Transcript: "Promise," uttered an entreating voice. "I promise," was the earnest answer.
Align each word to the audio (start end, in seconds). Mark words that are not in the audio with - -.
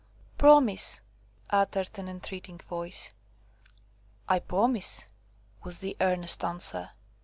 "Promise," 0.39 1.01
uttered 1.51 1.99
an 1.99 2.07
entreating 2.09 2.57
voice. 2.57 3.13
"I 4.27 4.39
promise," 4.39 5.09
was 5.63 5.77
the 5.77 5.95
earnest 6.01 6.43
answer. 6.43 6.89